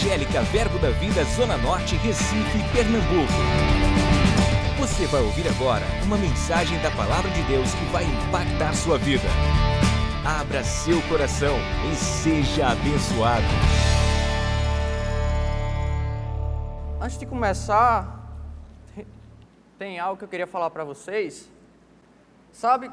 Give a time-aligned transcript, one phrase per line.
[0.00, 3.34] Evangélica Verbo da Vida Zona Norte, Recife, Pernambuco.
[4.78, 9.28] Você vai ouvir agora uma mensagem da Palavra de Deus que vai impactar sua vida.
[10.24, 11.54] Abra seu coração
[11.92, 13.44] e seja abençoado.
[16.98, 18.40] Antes de começar,
[19.78, 21.46] tem algo que eu queria falar para vocês.
[22.50, 22.90] Sabe,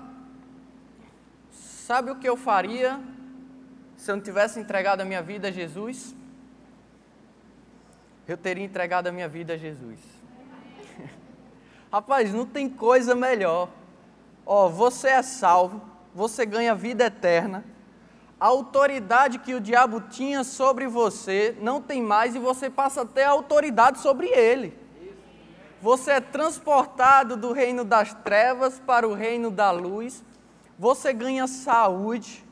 [1.51, 2.99] sabe o que eu faria
[3.95, 6.16] se eu não tivesse entregado a minha vida a Jesus?
[8.27, 9.99] Eu teria entregado a minha vida a Jesus.
[11.91, 13.69] Rapaz, não tem coisa melhor.
[14.45, 15.81] Ó, você é salvo,
[16.13, 17.63] você ganha vida eterna.
[18.39, 23.05] A autoridade que o diabo tinha sobre você não tem mais e você passa a
[23.05, 24.77] ter autoridade sobre ele.
[25.81, 30.23] Você é transportado do reino das trevas para o reino da luz.
[30.77, 32.43] Você ganha saúde.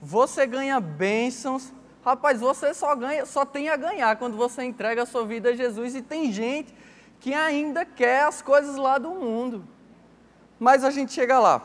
[0.00, 1.72] Você ganha bênçãos.
[2.04, 5.56] Rapaz, você só ganha, só tem a ganhar quando você entrega a sua vida a
[5.56, 6.74] Jesus e tem gente
[7.20, 9.64] que ainda quer as coisas lá do mundo.
[10.58, 11.62] Mas a gente chega lá.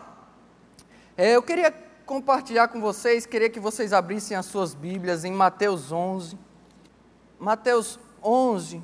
[1.18, 1.72] É, eu queria
[2.06, 6.38] compartilhar com vocês, queria que vocês abrissem as suas Bíblias em Mateus 11.
[7.40, 8.82] Mateus 11,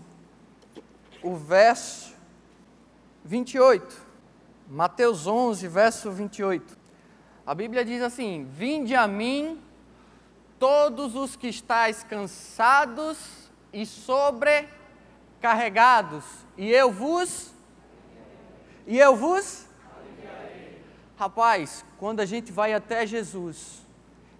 [1.24, 2.14] o verso
[3.24, 4.02] 28.
[4.68, 6.78] Mateus 11, verso 28.
[7.46, 9.62] A Bíblia diz assim: Vinde a mim,
[10.64, 16.24] todos os que estáis cansados e sobrecarregados,
[16.58, 17.52] e eu vos
[18.88, 19.66] e eu vos
[21.18, 23.86] Rapaz, quando a gente vai até Jesus,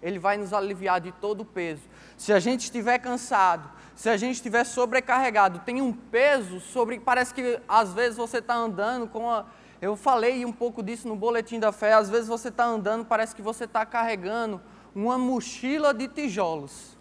[0.02, 1.82] ele vai nos aliviar de todo o peso.
[2.16, 6.98] Se a gente estiver cansado, se a gente estiver sobrecarregado, tem um peso sobre.
[6.98, 9.44] Parece que às vezes você está andando com a.
[9.80, 11.92] Eu falei um pouco disso no boletim da fé.
[11.92, 14.58] Às vezes você está andando, parece que você está carregando
[14.94, 16.96] uma mochila de tijolos.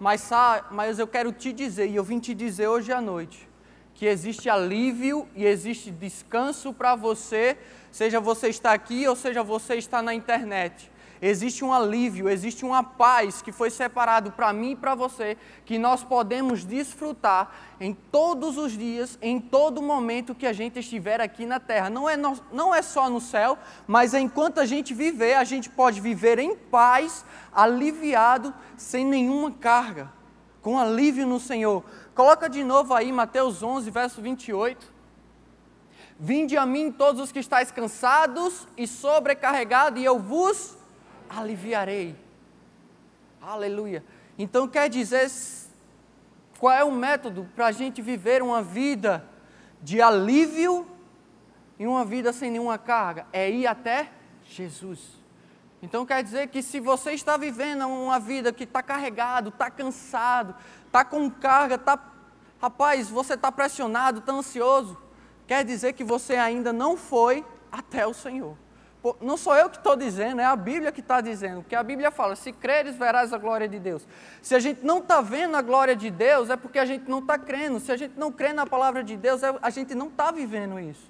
[0.00, 0.30] Mas,
[0.70, 3.48] mas eu quero te dizer, e eu vim te dizer hoje à noite,
[3.94, 7.56] que existe alívio e existe descanso para você,
[7.90, 10.90] seja você está aqui ou seja você está na internet
[11.20, 15.78] existe um alívio, existe uma paz que foi separado para mim e para você, que
[15.78, 21.44] nós podemos desfrutar em todos os dias, em todo momento que a gente estiver aqui
[21.44, 21.90] na terra.
[21.90, 25.68] Não é, no, não é só no céu, mas enquanto a gente viver, a gente
[25.68, 30.12] pode viver em paz, aliviado, sem nenhuma carga,
[30.62, 31.84] com alívio no Senhor.
[32.14, 34.98] Coloca de novo aí Mateus 11, verso 28.
[36.20, 40.77] Vinde a mim todos os que estáis cansados e sobrecarregados, e eu vos
[41.28, 42.16] aliviarei.
[43.40, 44.04] Aleluia.
[44.38, 45.30] Então quer dizer,
[46.58, 49.24] qual é o método para a gente viver uma vida
[49.80, 50.86] de alívio
[51.78, 53.26] e uma vida sem nenhuma carga?
[53.32, 54.10] É ir até
[54.44, 55.18] Jesus.
[55.80, 60.54] Então quer dizer que se você está vivendo uma vida que está carregado, está cansado,
[60.86, 61.98] está com carga, está,
[62.60, 64.96] rapaz, você está pressionado, está ansioso,
[65.46, 68.56] quer dizer que você ainda não foi até o Senhor
[69.20, 72.10] não sou eu que estou dizendo, é a Bíblia que está dizendo, porque a Bíblia
[72.10, 74.06] fala: se creres, verás a glória de Deus.
[74.42, 77.20] Se a gente não está vendo a glória de Deus, é porque a gente não
[77.20, 77.78] está crendo.
[77.78, 80.80] Se a gente não crê na palavra de Deus, é, a gente não está vivendo
[80.80, 81.08] isso.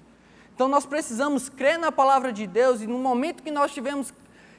[0.53, 4.13] Então nós precisamos crer na palavra de Deus, e no momento que nós tivermos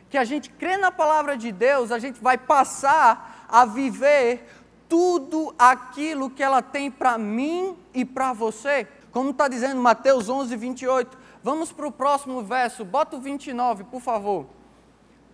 [0.08, 4.44] que a gente crê na palavra de Deus, a gente vai passar a viver
[4.88, 8.88] tudo aquilo que ela tem para mim e para você.
[9.12, 11.19] Como está dizendo Mateus 11, 28.
[11.43, 14.47] Vamos para o próximo verso, bota o 29, por favor.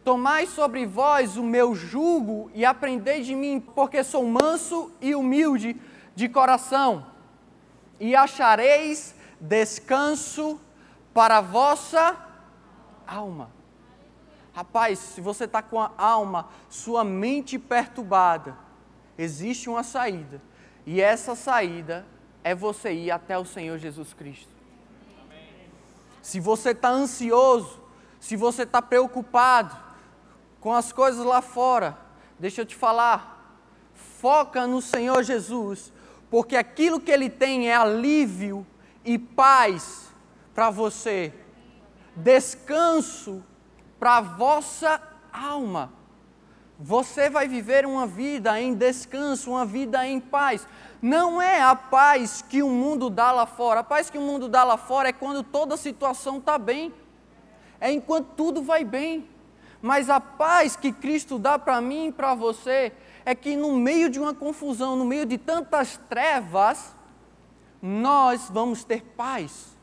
[0.05, 5.77] Tomai sobre vós o meu jugo e aprendei de mim, porque sou manso e humilde
[6.15, 7.07] de coração,
[7.99, 10.61] e achareis descanso
[11.13, 12.17] para a vossa
[13.05, 13.51] alma.
[14.55, 18.57] Rapaz, se você está com a alma, sua mente perturbada,
[19.19, 20.41] existe uma saída,
[20.87, 22.07] e essa saída
[22.45, 24.56] é você ir até o Senhor Jesus Cristo
[26.27, 27.81] se você está ansioso,
[28.19, 29.77] se você está preocupado
[30.59, 31.97] com as coisas lá fora,
[32.37, 33.57] deixa eu te falar,
[33.95, 35.93] foca no Senhor Jesus,
[36.29, 38.67] porque aquilo que Ele tem é alívio
[39.05, 40.13] e paz
[40.53, 41.33] para você,
[42.17, 43.41] descanso
[43.97, 45.01] para a vossa
[45.33, 45.93] alma.
[46.79, 50.67] Você vai viver uma vida em descanso, uma vida em paz
[51.01, 53.81] não é a paz que o mundo dá lá fora.
[53.81, 56.93] A paz que o mundo dá lá fora é quando toda a situação está bem,
[57.81, 59.29] é enquanto tudo vai bem.
[59.83, 62.93] Mas a paz que Cristo dá para mim e para você
[63.25, 66.97] é que no meio de uma confusão, no meio de tantas trevas,
[67.81, 69.77] nós vamos ter paz.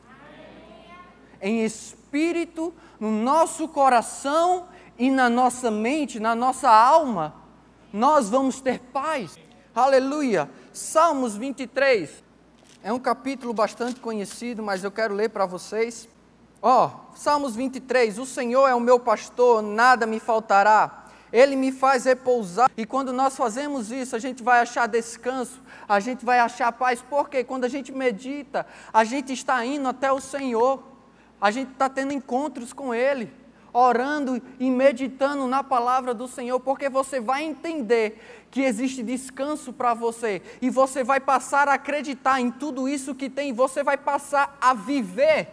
[1.40, 4.66] Em espírito, no nosso coração
[4.98, 7.34] e na nossa mente, na nossa alma,
[7.92, 9.38] nós vamos ter paz.
[9.74, 10.50] Aleluia.
[10.72, 12.22] Salmos 23.
[12.82, 16.08] É um capítulo bastante conhecido, mas eu quero ler para vocês.
[16.60, 18.18] Ó, oh, Salmos 23.
[18.18, 21.06] O Senhor é o meu pastor, nada me faltará.
[21.32, 22.70] Ele me faz repousar.
[22.76, 27.02] E quando nós fazemos isso, a gente vai achar descanso, a gente vai achar paz.
[27.02, 30.80] Porque quando a gente medita, a gente está indo até o Senhor,
[31.40, 33.32] a gente está tendo encontros com Ele,
[33.74, 39.92] orando e meditando na palavra do Senhor, porque você vai entender que existe descanso para
[39.92, 44.56] você e você vai passar a acreditar em tudo isso que tem, você vai passar
[44.58, 45.48] a viver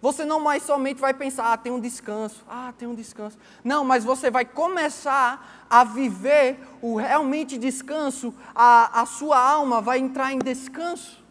[0.00, 3.36] você não mais somente vai pensar, ah, tem um descanso, ah, tem um descanso.
[3.64, 9.98] Não, mas você vai começar a viver o realmente descanso, a, a sua alma vai
[9.98, 11.22] entrar em descanso.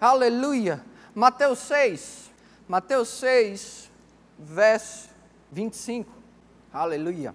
[0.00, 0.84] Aleluia.
[1.12, 2.30] Mateus 6,
[2.68, 3.87] Mateus 6,
[4.38, 5.08] verso
[5.50, 6.10] 25.
[6.72, 7.34] Aleluia.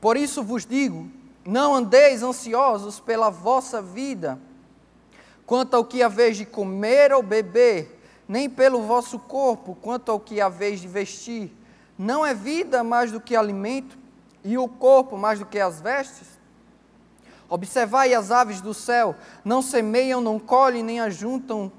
[0.00, 1.08] Por isso vos digo:
[1.44, 4.38] não andeis ansiosos pela vossa vida
[5.46, 7.98] quanto ao que haveis de comer ou beber,
[8.28, 11.50] nem pelo vosso corpo, quanto ao que haveis de vestir.
[11.96, 13.96] Não é vida mais do que alimento,
[14.44, 16.28] e o corpo mais do que as vestes?
[17.48, 21.72] Observai as aves do céu, não semeiam, não colhem, nem ajuntam,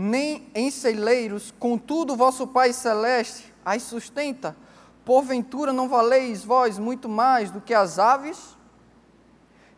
[0.00, 4.56] nem em celeiros, contudo vosso Pai Celeste as sustenta.
[5.04, 8.56] Porventura não valeis vós muito mais do que as aves?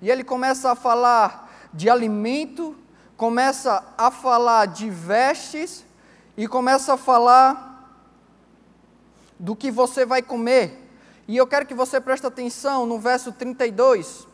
[0.00, 2.76] E ele começa a falar de alimento
[3.20, 5.84] começa a falar de vestes
[6.38, 7.94] e começa a falar
[9.38, 10.90] do que você vai comer.
[11.28, 14.26] E eu quero que você preste atenção no verso 32.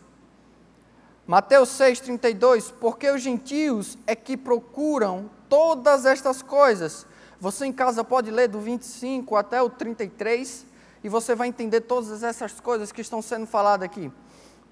[1.26, 2.70] Mateus 6, 32.
[2.70, 7.06] Porque os gentios é que procuram todas estas coisas.
[7.40, 10.64] Você em casa pode ler do 25 até o 33
[11.05, 14.11] e você vai entender todas essas coisas que estão sendo faladas aqui.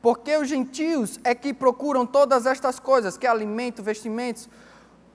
[0.00, 4.48] Porque os gentios é que procuram todas estas coisas, que é alimento, vestimentos,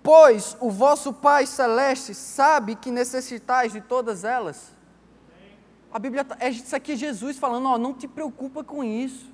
[0.02, 4.72] pois o vosso Pai Celeste sabe que necessitais de todas elas.
[5.92, 9.28] A Bíblia, tá, é isso aqui é Jesus falando, ó, não te preocupa com isso.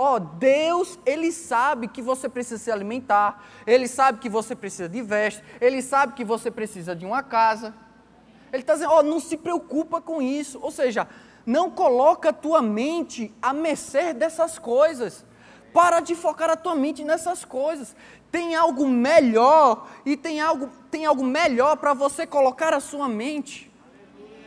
[0.00, 5.02] Ó, Deus, Ele sabe que você precisa se alimentar, Ele sabe que você precisa de
[5.02, 7.74] veste, Ele sabe que você precisa de uma casa.
[8.52, 10.60] Ele está dizendo, ó, não se preocupa com isso.
[10.62, 11.08] Ou seja,
[11.44, 15.26] não coloca a tua mente a mercê dessas coisas.
[15.74, 17.96] Para de focar a tua mente nessas coisas.
[18.30, 23.68] Tem algo melhor e tem algo, tem algo melhor para você colocar a sua mente.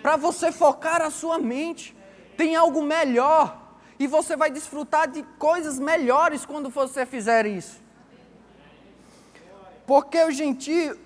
[0.01, 1.94] Para você focar a sua mente.
[2.38, 3.60] Tem algo melhor.
[4.01, 7.80] E você vai desfrutar de coisas melhores quando você fizer isso.
[9.86, 11.00] Porque o gentio,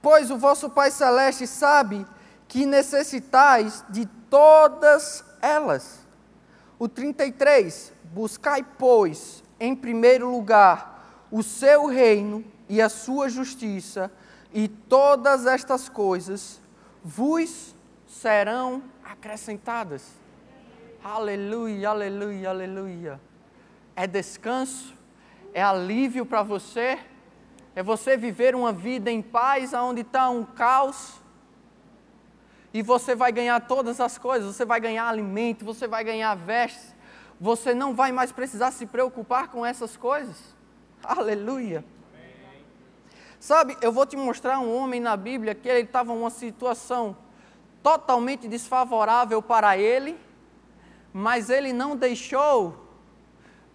[0.00, 2.06] pois o vosso Pai Celeste sabe
[2.46, 5.98] que necessitais de todas elas.
[6.78, 14.12] O 33, buscai, pois, em primeiro lugar o seu reino e a sua justiça,
[14.52, 16.60] e todas estas coisas
[17.02, 17.74] vos
[18.06, 20.22] serão acrescentadas.
[21.04, 23.20] Aleluia, aleluia, aleluia.
[23.94, 24.94] É descanso,
[25.52, 26.98] é alívio para você,
[27.76, 31.20] é você viver uma vida em paz, onde está um caos
[32.72, 36.94] e você vai ganhar todas as coisas, você vai ganhar alimento, você vai ganhar vestes,
[37.38, 40.56] você não vai mais precisar se preocupar com essas coisas.
[41.02, 41.84] Aleluia.
[43.38, 47.14] Sabe, eu vou te mostrar um homem na Bíblia que ele estava em uma situação
[47.82, 50.23] totalmente desfavorável para ele,
[51.16, 52.90] mas ele não deixou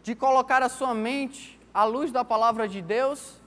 [0.04, 3.40] de colocar a sua mente à luz da palavra de Deus,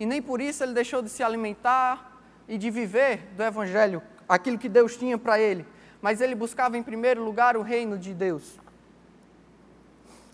[0.00, 4.58] e nem por isso ele deixou de se alimentar e de viver do Evangelho aquilo
[4.58, 5.64] que Deus tinha para ele,
[6.02, 8.58] mas ele buscava em primeiro lugar o reino de Deus.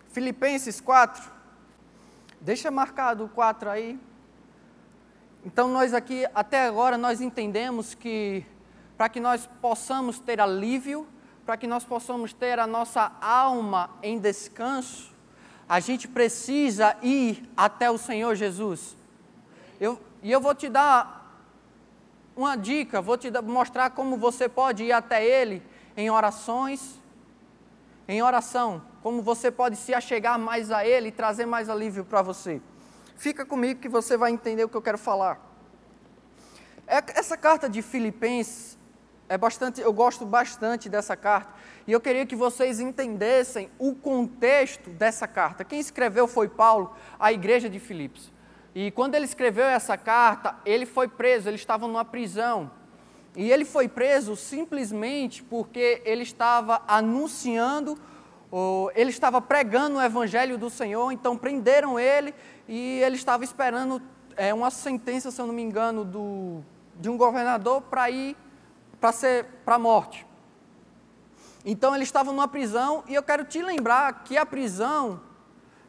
[0.09, 1.31] Filipenses 4,
[2.41, 4.01] deixa marcado o 4 aí.
[5.45, 8.47] Então nós aqui, até agora, nós entendemos que
[8.97, 11.07] para que nós possamos ter alívio,
[11.45, 15.13] para que nós possamos ter a nossa alma em descanso,
[15.69, 18.97] a gente precisa ir até o Senhor Jesus.
[19.81, 21.43] Eu, e eu vou te dar
[22.37, 25.63] uma dica, vou te mostrar como você pode ir até Ele
[25.97, 26.99] em orações,
[28.09, 32.23] em oração, como você pode se achegar mais a Ele e trazer mais alívio para
[32.23, 32.61] você.
[33.17, 35.41] Fica comigo que você vai entender o que eu quero falar.
[36.87, 38.77] É, essa carta de Filipenses
[39.29, 41.53] é bastante, eu gosto bastante dessa carta
[41.87, 45.65] e eu queria que vocês entendessem o contexto dessa carta.
[45.65, 48.33] Quem escreveu foi Paulo, à igreja de Filipos.
[48.75, 52.71] E quando ele escreveu essa carta, ele foi preso, ele estava numa prisão.
[53.37, 57.99] E ele foi preso simplesmente porque ele estava anunciando
[58.95, 62.33] ele estava pregando o evangelho do Senhor, então prenderam ele
[62.69, 64.01] e ele estava esperando
[64.37, 66.63] é, uma sentença, se eu não me engano, do,
[67.01, 68.37] de um governador para ir
[69.05, 70.27] para ser para a morte.
[71.63, 75.21] Então ele estava numa prisão e eu quero te lembrar que a prisão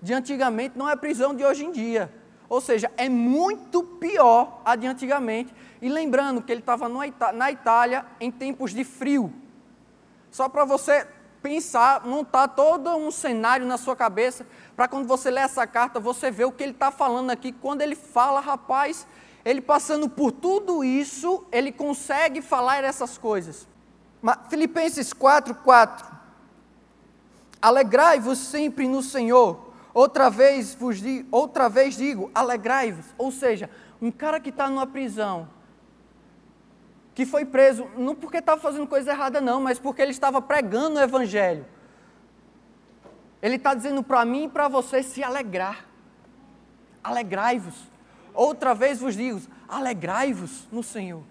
[0.01, 2.13] de antigamente não é a prisão de hoje em dia.
[2.49, 5.55] Ou seja, é muito pior a de antigamente.
[5.81, 9.33] E lembrando que ele estava na Itália em tempos de frio.
[10.29, 11.07] Só para você
[11.41, 14.45] pensar, montar todo um cenário na sua cabeça,
[14.75, 17.53] para quando você lê essa carta, você ver o que ele está falando aqui.
[17.53, 19.07] Quando ele fala, rapaz,
[19.45, 23.67] ele passando por tudo isso, ele consegue falar essas coisas.
[24.49, 26.15] Filipenses 4, 4.
[27.61, 29.71] Alegrai-vos sempre no Senhor.
[29.93, 33.05] Outra vez vos digo, outra vez digo, alegrai-vos.
[33.19, 33.69] Ou seja,
[34.01, 35.47] um cara que está numa prisão,
[37.13, 40.97] que foi preso, não porque estava fazendo coisa errada, não, mas porque ele estava pregando
[40.97, 41.65] o Evangelho.
[43.43, 45.85] Ele está dizendo para mim e para você se alegrar.
[47.03, 47.94] Alegrai-vos.
[48.35, 51.23] Outra vez vos digo, alegrai-vos no Senhor.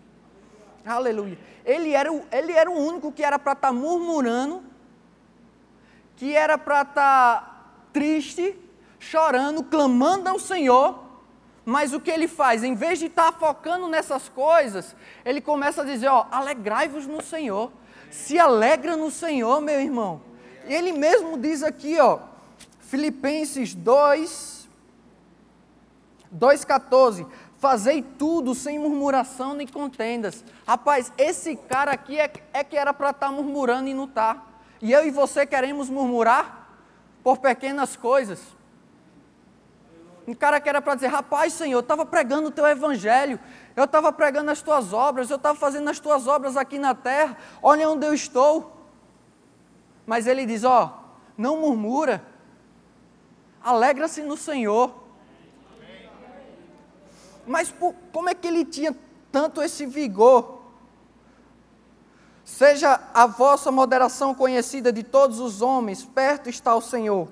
[0.85, 1.39] Aleluia.
[1.65, 4.63] Ele era, o, ele era o único que era para estar tá murmurando,
[6.17, 7.55] que era para estar tá
[7.93, 8.59] triste,
[8.99, 11.05] chorando, clamando ao Senhor,
[11.65, 12.63] mas o que ele faz?
[12.63, 14.95] Em vez de estar focando nessas coisas,
[15.25, 17.71] ele começa a dizer: ó, alegrai-vos no Senhor.
[18.11, 20.21] Se alegra no Senhor, meu irmão.
[20.67, 22.21] Ele mesmo diz aqui, ó,
[22.81, 24.54] Filipenses 2,
[26.35, 27.26] 2,14:
[27.59, 30.45] Fazei tudo sem murmuração nem contendas.
[30.67, 34.43] Rapaz, esse cara aqui é, é que era para estar tá murmurando e não está.
[34.83, 36.69] E eu e você queremos murmurar
[37.23, 38.41] por pequenas coisas.
[40.26, 43.38] Um cara que era para dizer, rapaz, Senhor, eu estava pregando o teu evangelho,
[43.76, 47.37] eu estava pregando as tuas obras, eu estava fazendo as tuas obras aqui na terra,
[47.62, 48.88] olha onde eu estou.
[50.07, 51.03] Mas ele diz: ó,
[51.37, 52.23] não murmura,
[53.62, 55.04] alegra-se no Senhor.
[57.47, 58.95] Mas por, como é que ele tinha
[59.31, 60.63] tanto esse vigor?
[62.45, 67.29] Seja a vossa moderação conhecida de todos os homens, perto está o Senhor.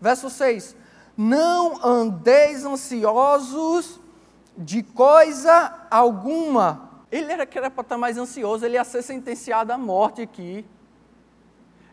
[0.00, 0.74] Verso 6:
[1.16, 4.00] não andeis ansiosos
[4.56, 6.90] de coisa alguma.
[7.10, 10.64] Ele era que era para estar mais ansioso, ele ia ser sentenciado à morte aqui.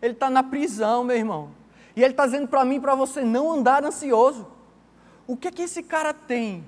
[0.01, 1.51] Ele está na prisão, meu irmão.
[1.95, 4.47] E ele está dizendo para mim para você não andar ansioso.
[5.27, 6.63] O que é que esse cara tem?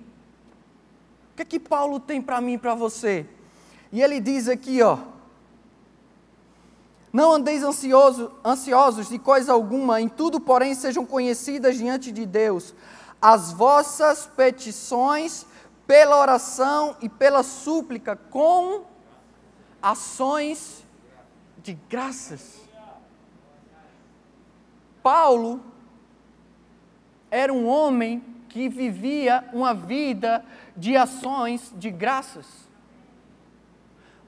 [1.32, 3.26] O que é que Paulo tem para mim e para você?
[3.92, 4.98] E ele diz aqui, ó,
[7.12, 12.74] não andeis ansioso, ansiosos de coisa alguma, em tudo, porém, sejam conhecidas diante de Deus
[13.22, 15.46] as vossas petições
[15.86, 18.84] pela oração e pela súplica com
[19.82, 20.84] ações
[21.62, 22.60] de graças.
[25.04, 25.62] Paulo
[27.30, 30.44] era um homem que vivia uma vida
[30.76, 32.46] de ações de graças.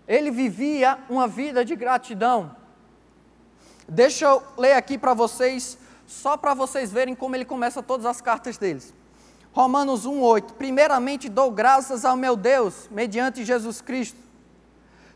[0.08, 2.56] Ele vivia uma vida de gratidão.
[3.88, 8.22] Deixa eu ler aqui para vocês, só para vocês verem como ele começa todas as
[8.22, 8.94] cartas deles.
[9.52, 14.18] Romanos 1,8: Primeiramente dou graças ao meu Deus, mediante Jesus Cristo.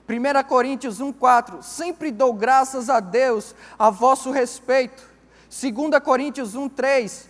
[0.08, 5.04] 1 Coríntios 1,4: Sempre dou graças a Deus a vosso respeito.
[5.50, 7.28] 2 Coríntios 1,3: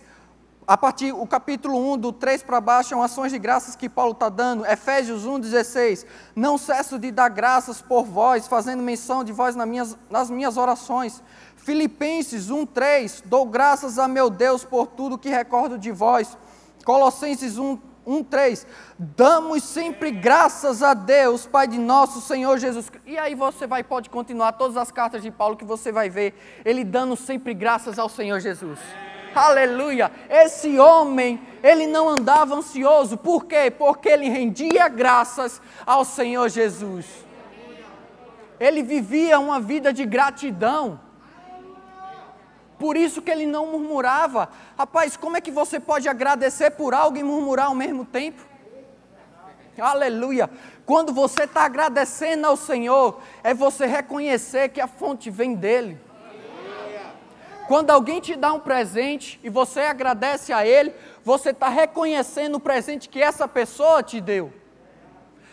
[0.68, 4.12] a partir o capítulo 1, do 3 para baixo, são ações de graças que Paulo
[4.12, 4.66] está dando.
[4.66, 6.04] Efésios 1,16.
[6.36, 10.58] Não cesso de dar graças por vós, fazendo menção de vós nas minhas, nas minhas
[10.58, 11.22] orações.
[11.56, 13.22] Filipenses 1,3.
[13.24, 16.36] Dou graças a meu Deus por tudo que recordo de vós.
[16.84, 18.66] Colossenses 1, 1,3.
[18.98, 23.08] Damos sempre graças a Deus, Pai de nosso Senhor Jesus Cristo.
[23.08, 26.34] E aí você vai, pode continuar todas as cartas de Paulo que você vai ver,
[26.62, 28.78] ele dando sempre graças ao Senhor Jesus.
[29.34, 30.10] Aleluia!
[30.28, 33.16] Esse homem, ele não andava ansioso.
[33.16, 33.70] Por quê?
[33.70, 37.06] Porque ele rendia graças ao Senhor Jesus.
[38.58, 41.00] Ele vivia uma vida de gratidão.
[42.78, 44.48] Por isso que ele não murmurava.
[44.76, 48.46] Rapaz, como é que você pode agradecer por algo e murmurar ao mesmo tempo?
[49.80, 50.50] Aleluia!
[50.84, 56.00] Quando você está agradecendo ao Senhor, é você reconhecer que a fonte vem dEle.
[57.68, 62.60] Quando alguém te dá um presente e você agradece a ele, você está reconhecendo o
[62.60, 64.50] presente que essa pessoa te deu.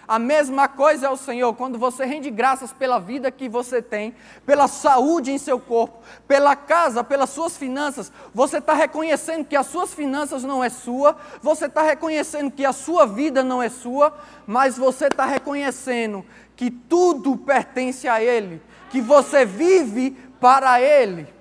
[0.08, 4.16] A mesma coisa é o Senhor, quando você rende graças pela vida que você tem,
[4.46, 9.66] pela saúde em seu corpo, pela casa, pelas suas finanças, você está reconhecendo que as
[9.66, 14.18] suas finanças não é sua, você está reconhecendo que a sua vida não é sua,
[14.48, 21.35] mas você está reconhecendo que tudo pertence a Ele, que você vive para Ele.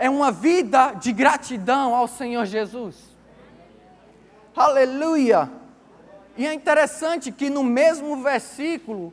[0.00, 2.96] É uma vida de gratidão ao Senhor Jesus.
[4.56, 5.50] Aleluia!
[6.38, 9.12] E é interessante que no mesmo versículo,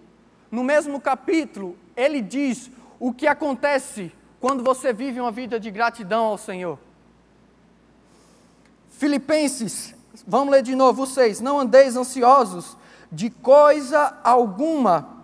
[0.49, 6.23] no mesmo capítulo, ele diz o que acontece quando você vive uma vida de gratidão
[6.23, 6.79] ao Senhor.
[8.89, 9.93] Filipenses,
[10.25, 12.77] vamos ler de novo, vocês, não andeis ansiosos
[13.11, 15.16] de coisa alguma,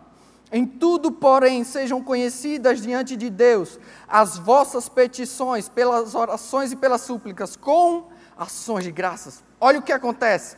[0.55, 7.01] em tudo, porém, sejam conhecidas diante de Deus as vossas petições, pelas orações e pelas
[7.01, 9.43] súplicas, com ações de graças.
[9.59, 10.55] Olha o que acontece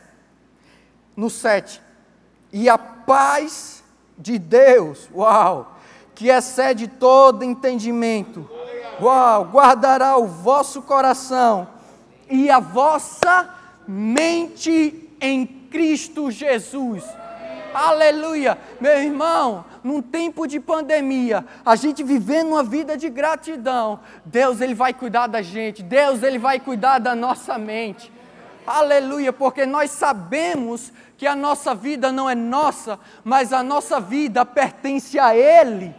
[1.16, 1.80] no 7.
[2.52, 3.82] E a paz
[4.18, 5.78] de Deus, uau,
[6.14, 8.46] que excede todo entendimento,
[9.00, 11.68] uau, guardará o vosso coração
[12.28, 13.48] e a vossa
[13.88, 17.02] mente em Cristo Jesus.
[17.74, 18.58] Aleluia!
[18.80, 24.74] Meu irmão, num tempo de pandemia, a gente vivendo uma vida de gratidão, Deus ele
[24.74, 28.12] vai cuidar da gente, Deus ele vai cuidar da nossa mente.
[28.66, 34.44] Aleluia, porque nós sabemos que a nossa vida não é nossa, mas a nossa vida
[34.44, 35.94] pertence a Ele.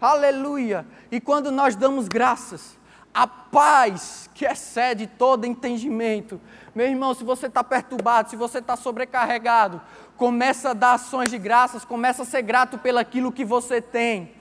[0.00, 0.84] Aleluia.
[1.12, 2.76] E quando nós damos graças,
[3.12, 6.40] a paz que excede todo entendimento.
[6.74, 9.80] Meu irmão, se você está perturbado, se você está sobrecarregado,
[10.16, 14.32] começa a dar ações de graças, começa a ser grato pelaquilo que você tem.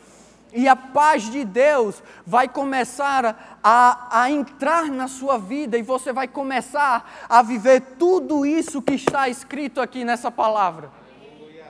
[0.52, 6.12] E a paz de Deus vai começar a, a entrar na sua vida e você
[6.12, 10.92] vai começar a viver tudo isso que está escrito aqui nessa palavra.
[11.30, 11.66] Aleluia.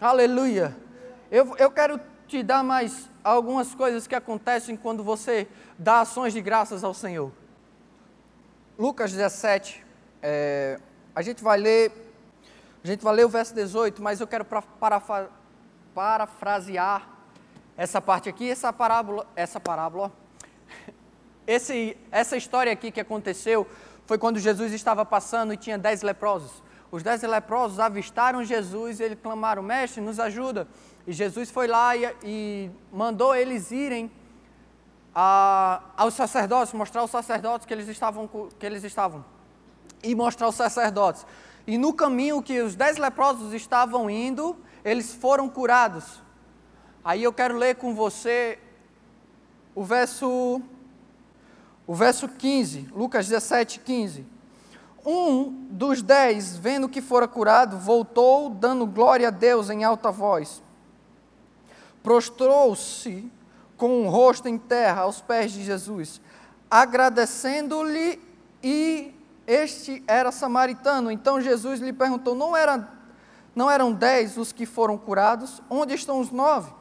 [0.00, 0.76] Aleluia.
[1.30, 1.98] Eu, eu quero
[2.30, 7.32] te dar mais algumas coisas que acontecem quando você dá ações de graças ao Senhor.
[8.78, 9.84] Lucas 17,
[10.22, 10.78] é,
[11.12, 11.90] a gente vai ler,
[12.84, 14.62] a gente vai ler o verso 18, mas eu quero para,
[15.92, 17.08] parafrasear
[17.76, 20.12] essa parte aqui, essa parábola, essa parábola,
[21.48, 23.66] esse, essa história aqui que aconteceu
[24.06, 26.62] foi quando Jesus estava passando e tinha dez leprosos.
[26.92, 30.68] Os dez leprosos avistaram Jesus e eles clamaram, mestre, nos ajuda.
[31.10, 34.08] E Jesus foi lá e, e mandou eles irem
[35.12, 39.24] a, aos sacerdotes, mostrar aos sacerdotes que eles estavam, que eles estavam.
[40.04, 41.26] E mostrar aos sacerdotes.
[41.66, 46.22] E no caminho que os dez leprosos estavam indo, eles foram curados.
[47.04, 48.56] Aí eu quero ler com você
[49.74, 50.62] o verso,
[51.88, 54.24] o verso 15, Lucas 17, 15.
[55.04, 60.62] Um dos dez, vendo que fora curado, voltou, dando glória a Deus em alta voz.
[62.02, 63.30] Prostrou-se
[63.76, 66.20] com o rosto em terra aos pés de Jesus,
[66.70, 68.20] agradecendo-lhe,
[68.62, 69.14] e
[69.46, 71.10] este era samaritano.
[71.10, 72.88] Então Jesus lhe perguntou: Não, era,
[73.54, 75.62] não eram dez os que foram curados?
[75.68, 76.72] Onde estão os nove?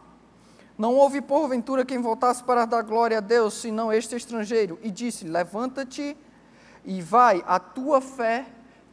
[0.77, 4.79] Não houve porventura quem voltasse para dar glória a Deus, senão este estrangeiro.
[4.81, 6.15] E disse: Levanta-te
[6.85, 8.45] e vai, a tua fé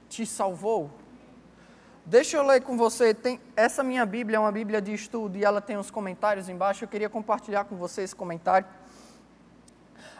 [0.08, 0.90] te salvou.
[2.08, 3.12] Deixa eu ler com você.
[3.12, 6.84] Tem, essa minha Bíblia é uma Bíblia de estudo e ela tem uns comentários embaixo.
[6.84, 8.64] Eu queria compartilhar com você esse comentário.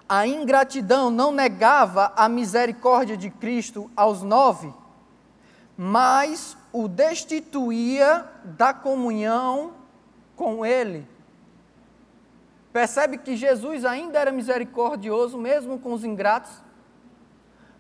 [0.09, 4.75] A ingratidão não negava a misericórdia de Cristo aos nove,
[5.77, 9.75] mas o destituía da comunhão
[10.35, 11.07] com Ele.
[12.73, 16.51] Percebe que Jesus ainda era misericordioso, mesmo com os ingratos,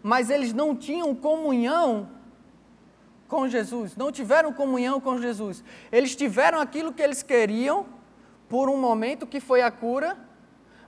[0.01, 2.16] mas eles não tinham comunhão
[3.29, 5.63] com Jesus, não tiveram comunhão com Jesus.
[5.91, 7.87] Eles tiveram aquilo que eles queriam
[8.49, 10.17] por um momento, que foi a cura,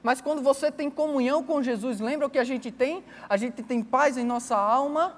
[0.02, 3.04] mas quando você tem comunhão com Jesus, lembra o que a gente tem?
[3.28, 5.16] A gente tem paz em nossa alma,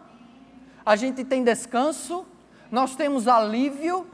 [0.84, 2.26] a gente tem descanso,
[2.70, 4.06] nós temos alívio.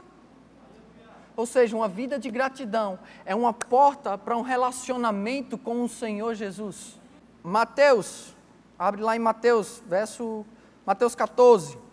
[1.35, 6.33] Ou seja, uma vida de gratidão é uma porta para um relacionamento com o Senhor
[6.33, 6.99] Jesus.
[7.43, 8.35] Mateus,
[8.77, 10.45] abre lá em Mateus, verso
[10.85, 11.86] Mateus 14.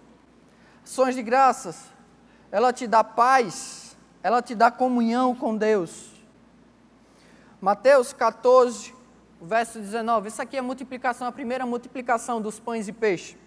[0.85, 1.77] Ações de graças,
[2.53, 6.13] ela te dá paz, ela te dá comunhão com Deus.
[7.59, 8.95] Mateus 14,
[9.41, 10.29] verso 19.
[10.29, 13.39] Isso aqui é a multiplicação, a primeira multiplicação dos pães e peixes.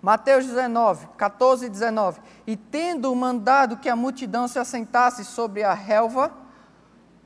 [0.00, 2.20] Mateus 19, 14 e 19.
[2.46, 6.32] E tendo mandado que a multidão se assentasse sobre a relva,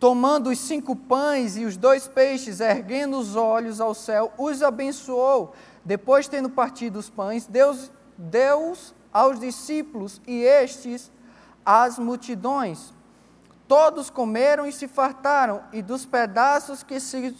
[0.01, 5.55] tomando os cinco pães e os dois peixes, erguendo os olhos ao céu, os abençoou.
[5.85, 11.11] Depois, tendo partido os pães, Deus, Deus aos discípulos e estes
[11.64, 12.92] às multidões.
[13.66, 17.35] Todos comeram e se fartaram, e dos pedaços que se,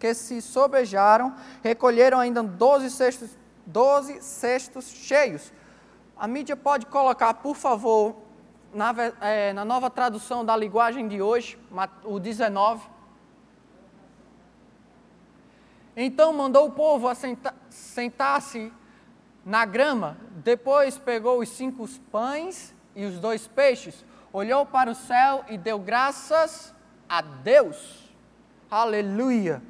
[0.00, 3.30] que se sobejaram, recolheram ainda doze cestos,
[3.64, 5.52] doze cestos cheios.
[6.16, 8.16] A mídia pode colocar, por favor,
[8.74, 11.56] na, é, na nova tradução da linguagem de hoje,
[12.02, 12.88] o 19.
[15.96, 17.08] Então mandou o povo
[17.70, 18.72] sentar-se
[19.44, 20.16] na grama.
[20.36, 25.78] Depois pegou os cinco pães e os dois peixes, olhou para o céu e deu
[25.78, 26.72] graças
[27.08, 28.04] a Deus.
[28.70, 29.62] Aleluia.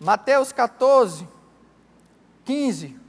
[0.00, 1.26] Mateus 14,
[2.44, 3.00] 15.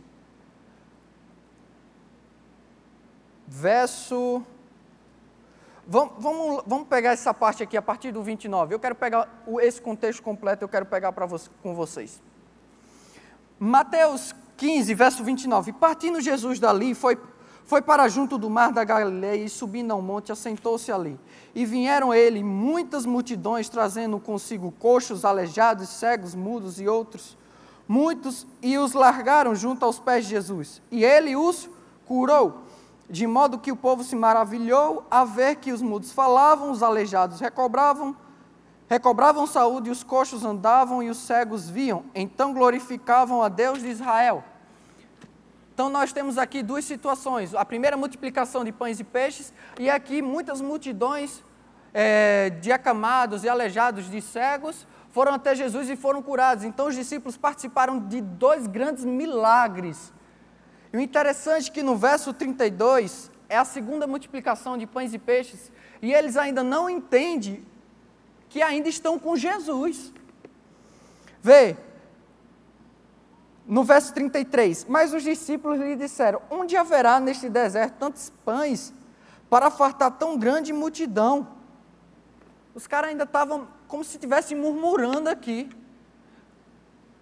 [3.47, 4.43] Verso.
[5.87, 8.73] Vamos, vamos, pegar essa parte aqui a partir do 29.
[8.73, 9.29] Eu quero pegar
[9.61, 11.27] esse contexto completo, eu quero pegar para
[11.61, 12.21] com vocês.
[13.65, 15.73] Mateus 15, verso 29.
[15.73, 17.17] Partindo Jesus dali, foi,
[17.65, 21.19] foi para junto do mar da Galileia e subindo ao monte, assentou-se ali.
[21.55, 27.35] E vieram ele muitas multidões, trazendo consigo coxos, aleijados, cegos, mudos e outros,
[27.87, 30.79] muitos, e os largaram junto aos pés de Jesus.
[30.91, 31.67] E ele os
[32.05, 32.61] curou
[33.09, 37.39] de modo que o povo se maravilhou a ver que os mudos falavam, os aleijados
[37.39, 38.15] recobravam,
[38.89, 42.05] recobravam saúde, os coxos andavam e os cegos viam.
[42.13, 44.43] Então glorificavam a Deus de Israel.
[45.73, 50.21] Então nós temos aqui duas situações: a primeira multiplicação de pães e peixes, e aqui
[50.21, 51.43] muitas multidões
[51.93, 56.63] é, de acamados e aleijados de cegos foram até Jesus e foram curados.
[56.63, 60.13] Então os discípulos participaram de dois grandes milagres
[60.95, 65.19] e o interessante é que no verso 32 é a segunda multiplicação de pães e
[65.19, 65.69] peixes,
[66.01, 67.65] e eles ainda não entendem
[68.49, 70.13] que ainda estão com Jesus.
[71.41, 71.77] Vê,
[73.67, 78.93] no verso 33, mas os discípulos lhe disseram: Onde haverá neste deserto tantos pães
[79.49, 81.47] para fartar tão grande multidão?
[82.73, 85.69] Os caras ainda estavam como se estivessem murmurando aqui.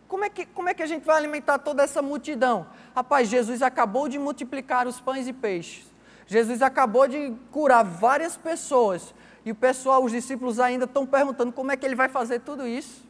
[0.07, 2.67] Como é, que, como é que a gente vai alimentar toda essa multidão?
[2.95, 5.85] Rapaz, Jesus acabou de multiplicar os pães e peixes.
[6.27, 9.13] Jesus acabou de curar várias pessoas.
[9.45, 12.67] E o pessoal, os discípulos ainda estão perguntando como é que ele vai fazer tudo
[12.67, 13.03] isso.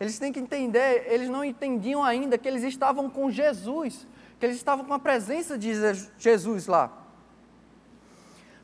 [0.00, 4.06] Eles têm que entender, eles não entendiam ainda que eles estavam com Jesus,
[4.38, 5.72] que eles estavam com a presença de
[6.18, 6.90] Jesus lá.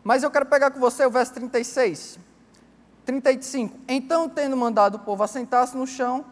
[0.03, 2.19] Mas eu quero pegar com você o verso 36.
[3.05, 3.79] 35.
[3.89, 6.25] Então, tendo mandado o povo assentar-se no chão,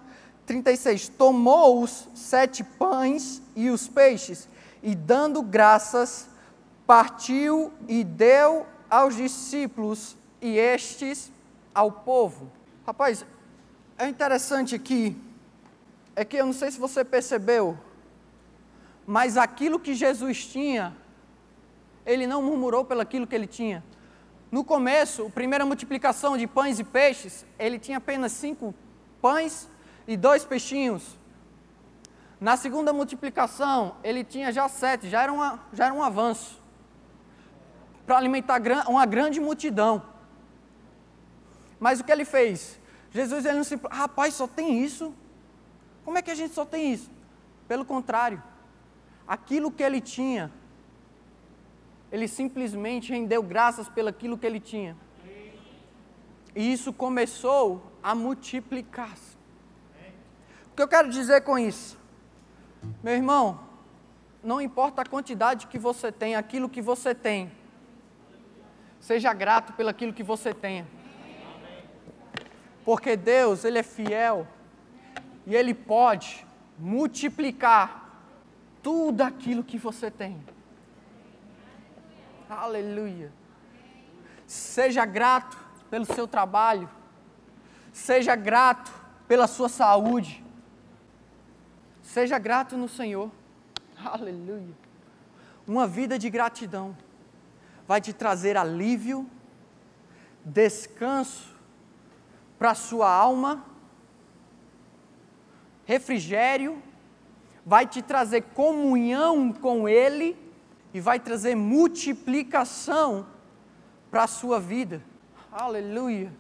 [0.47, 4.49] 36: Tomou os sete pães e os peixes,
[4.83, 6.29] e dando graças,
[6.87, 11.33] partiu e deu aos discípulos, e estes
[11.73, 12.51] ao povo.
[12.85, 13.25] Rapaz,
[13.97, 15.17] é interessante aqui,
[16.17, 17.79] é que eu não sei se você percebeu,
[19.07, 20.95] mas aquilo que Jesus tinha,
[22.05, 23.83] ele não murmurou pelo aquilo que ele tinha.
[24.51, 28.75] No começo, a primeira multiplicação de pães e peixes, ele tinha apenas cinco
[29.23, 29.69] pães
[30.07, 31.17] e dois peixinhos.
[32.41, 36.61] Na segunda multiplicação, ele tinha já sete, já era, uma, já era um avanço.
[38.05, 40.03] Para alimentar uma grande multidão.
[41.83, 42.79] Mas o que ele fez?
[43.11, 43.75] Jesus ele não se.
[43.91, 45.13] Rapaz, só tem isso?
[46.05, 47.11] Como é que a gente só tem isso?
[47.67, 48.41] Pelo contrário,
[49.27, 50.49] aquilo que ele tinha,
[52.13, 54.97] ele simplesmente rendeu graças pelaquilo que ele tinha.
[56.55, 59.37] E isso começou a multiplicar-se.
[60.71, 61.99] O que eu quero dizer com isso?
[63.03, 63.59] Meu irmão,
[64.41, 67.51] não importa a quantidade que você tem, aquilo que você tem,
[69.01, 70.87] seja grato pelo aquilo que você tenha.
[72.85, 74.47] Porque Deus, Ele é fiel
[75.47, 76.47] e Ele pode
[76.79, 78.11] multiplicar
[78.83, 80.45] tudo aquilo que você tem.
[82.49, 83.33] Aleluia.
[84.47, 85.57] Seja grato
[85.89, 86.89] pelo seu trabalho,
[87.93, 88.93] seja grato
[89.27, 90.43] pela sua saúde,
[92.13, 93.31] Seja grato no Senhor.
[94.05, 94.75] Aleluia.
[95.67, 96.95] Uma vida de gratidão
[97.89, 99.27] vai te trazer alívio,
[100.45, 101.52] descanso
[102.63, 103.65] para a sua alma,
[105.85, 106.81] refrigério,
[107.67, 110.39] vai te trazer comunhão com Ele
[110.95, 113.27] e vai trazer multiplicação
[114.13, 115.03] para a sua vida.
[115.51, 116.33] Aleluia.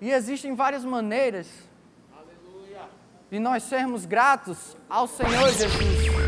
[0.00, 1.48] E existem várias maneiras
[3.30, 6.21] de nós sermos gratos ao Senhor Jesus.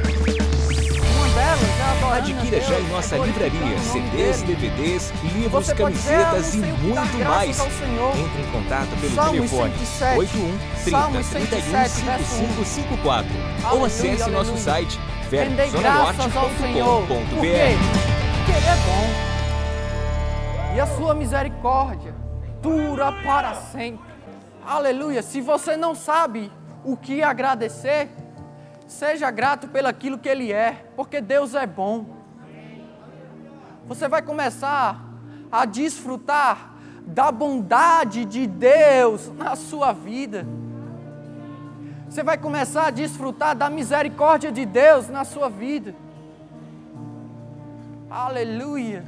[2.15, 7.59] Adquira já em nossa livraria CDs, DVDs, livros, camisetas e muito mais.
[7.61, 11.09] Entre em contato pelo telefone 107, 81 30
[11.49, 13.29] 31 5554
[13.73, 14.97] ou acesse nosso site
[15.29, 17.45] verbozonanorte.com.br.
[17.45, 19.05] Ele é bom.
[20.77, 22.15] E a sua misericórdia
[22.63, 24.05] dura para sempre.
[24.65, 25.21] Aleluia.
[25.23, 26.51] Se você não sabe
[26.85, 28.09] o que agradecer,
[28.87, 32.07] seja grato pelaquilo que Ele é, porque Deus é bom.
[33.87, 35.01] Você vai começar
[35.51, 36.75] a desfrutar
[37.07, 40.47] da bondade de Deus na sua vida.
[42.09, 45.95] Você vai começar a desfrutar da misericórdia de Deus na sua vida.
[48.09, 49.05] Aleluia.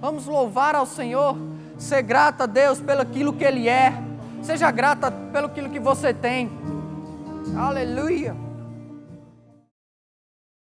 [0.00, 1.36] Vamos louvar ao Senhor,
[1.78, 3.94] ser grata a Deus pelo aquilo que Ele é.
[4.42, 6.50] Seja grata pelo aquilo que você tem.
[7.56, 8.51] Aleluia.